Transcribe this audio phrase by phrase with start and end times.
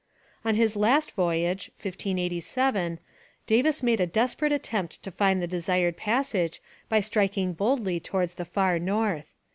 [0.43, 2.97] On his last voyage (1587)
[3.45, 8.45] Davis made a desperate attempt to find the desired passage by striking boldly towards the
[8.45, 9.35] Far North.